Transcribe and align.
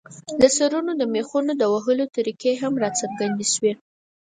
د 0.41 0.43
سرونو 0.57 0.91
د 0.97 1.03
مېخونو 1.13 1.51
د 1.57 1.63
وهلو 1.73 2.05
طریقې 2.15 2.53
هم 2.61 2.73
راڅرګندې 2.83 3.45
شوې. 3.53 3.73